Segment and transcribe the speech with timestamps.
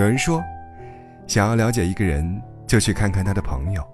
[0.00, 0.42] 有人说，
[1.26, 3.86] 想要了解一个人，就去看看他的朋友。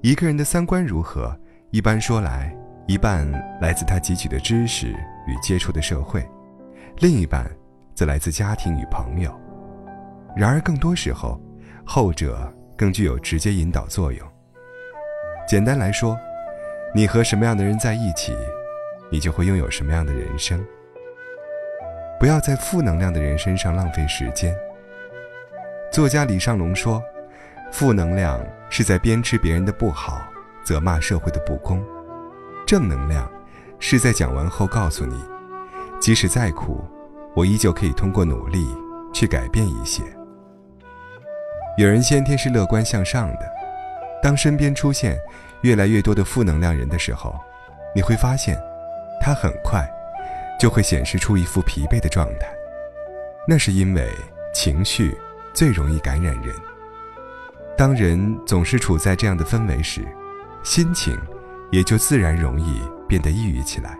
[0.00, 1.38] 一个人的三观如何，
[1.70, 2.50] 一般说来，
[2.86, 3.30] 一半
[3.60, 4.88] 来自他汲取的知识
[5.26, 6.26] 与接触的社会，
[7.00, 7.46] 另一半
[7.94, 9.38] 则来自家庭与朋友。
[10.34, 11.38] 然而，更多时候，
[11.84, 14.26] 后者更具有直接引导作用。
[15.46, 16.18] 简单来说，
[16.94, 18.34] 你和什么样的人在一起，
[19.10, 20.58] 你就会拥有什么样的人生。
[22.18, 24.56] 不要在负能量的人身上浪费时间。
[25.92, 27.02] 作家李尚龙说
[27.70, 30.22] ：“负能量是在鞭笞别人的不好，
[30.64, 31.80] 责骂社会的不公；
[32.66, 33.30] 正能量
[33.78, 35.22] 是在讲完后告诉你，
[36.00, 36.82] 即使再苦，
[37.36, 38.74] 我依旧可以通过努力
[39.12, 40.02] 去改变一些。”
[41.76, 43.40] 有人先天是乐观向上的，
[44.22, 45.18] 当身边出现
[45.60, 47.38] 越来越多的负能量人的时候，
[47.94, 48.58] 你会发现，
[49.20, 49.86] 他很快。
[50.58, 52.46] 就会显示出一副疲惫的状态，
[53.48, 54.08] 那是因为
[54.54, 55.18] 情绪
[55.52, 56.54] 最容易感染人。
[57.76, 60.06] 当人总是处在这样的氛围时，
[60.62, 61.18] 心情
[61.70, 63.98] 也就自然容易变得抑郁起来。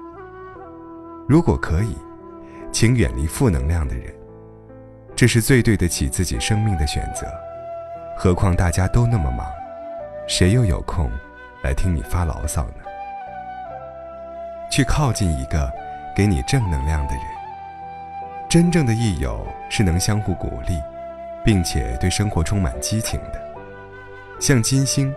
[1.28, 1.96] 如果可以，
[2.70, 4.12] 请远离负能量的人，
[5.14, 7.26] 这是最对得起自己生命的选择。
[8.18, 9.46] 何况大家都那么忙，
[10.28, 11.10] 谁又有空
[11.62, 12.84] 来听你发牢骚呢？
[14.70, 15.70] 去靠近一个。
[16.14, 17.24] 给你正能量的人，
[18.46, 20.78] 真正的益友是能相互鼓励，
[21.44, 23.42] 并且对生活充满激情的。
[24.38, 25.14] 像金星，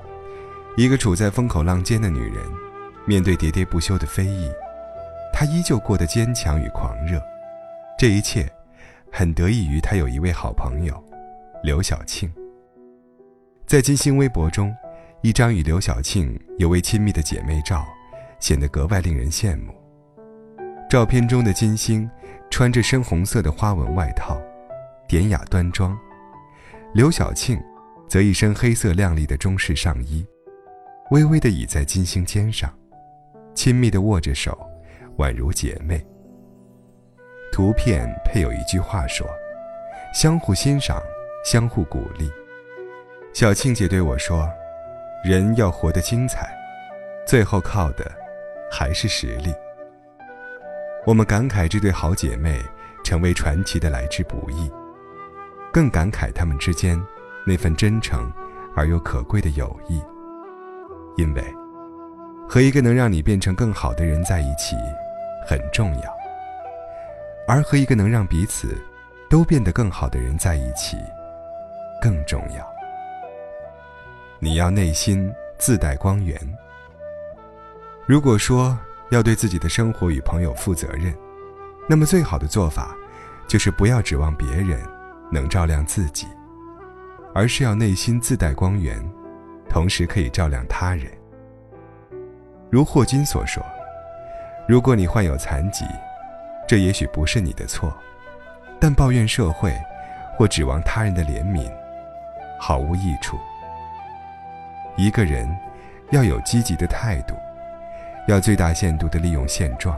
[0.78, 2.44] 一个处在风口浪尖的女人，
[3.06, 4.52] 面对喋喋不休的非议，
[5.34, 7.22] 她依旧过得坚强与狂热。
[7.98, 8.48] 这一切，
[9.12, 11.04] 很得益于她有一位好朋友，
[11.64, 12.32] 刘晓庆。
[13.66, 14.76] 在金星微博中，
[15.22, 17.84] 一张与刘晓庆尤为亲密的姐妹照，
[18.40, 19.74] 显得格外令人羡慕。
[20.88, 22.08] 照片中的金星，
[22.52, 24.40] 穿着深红色的花纹外套，
[25.08, 25.98] 典雅端庄；
[26.96, 27.62] 刘晓庆，
[28.08, 30.26] 则一身黑色亮丽的中式上衣，
[31.12, 32.74] 微微地倚在金星肩上，
[33.54, 34.58] 亲密地握着手，
[35.18, 36.02] 宛如姐妹。
[37.52, 39.28] 图片配有一句话说
[40.16, 41.04] ：“相互欣赏，
[41.44, 42.32] 相互鼓励。”
[43.36, 44.50] 小庆姐对我说
[45.22, 46.50] ：“人要活得精彩，
[47.28, 48.10] 最后靠的
[48.72, 49.54] 还是实力。”
[51.06, 52.58] 我们感慨这对好姐妹
[53.04, 54.72] 成为传奇的来之不易，
[55.76, 56.98] 更感慨他们之间
[57.46, 58.32] 那份真诚
[58.78, 60.02] 而又可贵的友谊。
[61.18, 61.44] 因为
[62.48, 64.78] 和一个能让你变成更好的人在一起
[65.46, 66.18] 很重要，
[67.46, 68.82] 而和一个能让彼此
[69.30, 70.96] 都变得更好的人在一起
[72.02, 72.66] 更重要。
[74.40, 76.40] 你要内心自带光源。
[78.06, 78.78] 如果说。
[79.12, 81.16] 要对自己的生活与朋友负责任，
[81.88, 82.96] 那么最好的做法，
[83.48, 84.82] 就是不要指望别人
[85.32, 86.28] 能照亮自己，
[87.34, 88.98] 而是要内心自带光源，
[89.70, 91.12] 同时可以照亮他人。
[92.70, 93.64] 如霍金所说
[94.68, 95.86] ：“如果你患有残疾，
[96.68, 97.94] 这也许不是你的错，
[98.80, 99.74] 但抱怨社会
[100.38, 101.72] 或指望他人的怜悯，
[102.60, 103.38] 毫无益处。
[104.96, 105.48] 一个人
[106.12, 107.36] 要有积极的态度。”
[108.28, 109.96] 要最大限度地利用现状。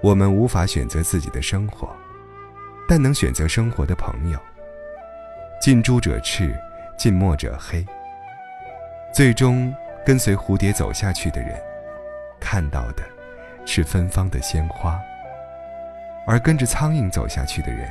[0.00, 1.88] 我们无法选择自己的生活，
[2.88, 4.38] 但能选择生活的朋友。
[5.60, 6.54] 近朱者赤，
[6.96, 7.84] 近墨者黑。
[9.12, 9.74] 最终
[10.04, 11.58] 跟随蝴蝶走下去的人，
[12.38, 13.02] 看到的
[13.64, 14.98] 是芬芳的鲜花；
[16.26, 17.90] 而跟着苍蝇走下去的人，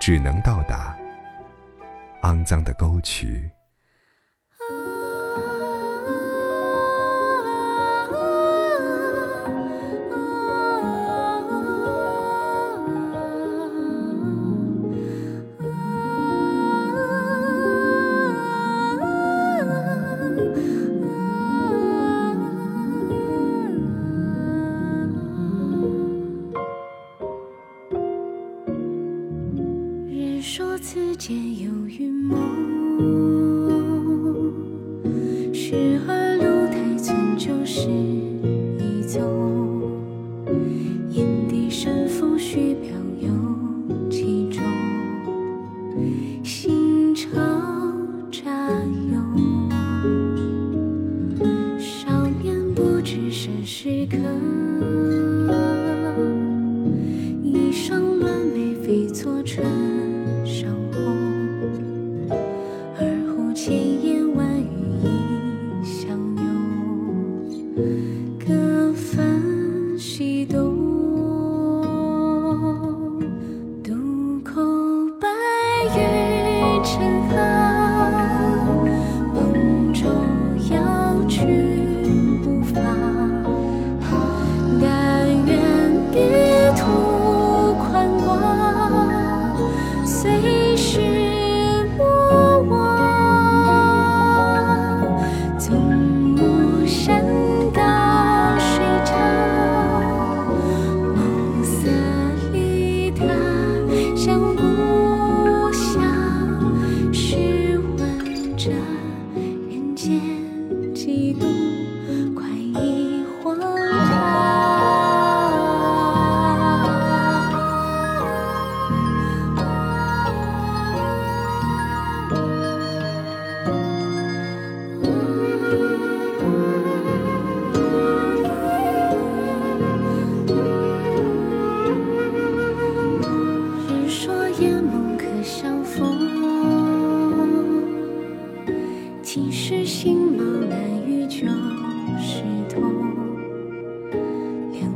[0.00, 0.96] 只能到达
[2.22, 3.50] 肮脏的沟渠。
[30.90, 32.38] 此间有云梦，
[35.52, 39.20] 时而路太寸就是一踪。
[41.10, 43.28] 眼底山风絮飘有
[44.08, 44.62] 其中，
[46.42, 47.28] 心潮
[48.30, 48.48] 乍
[49.10, 49.68] 涌。
[51.78, 54.16] 少年不知身是客。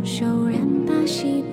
[0.04, 1.51] 悄然把戏。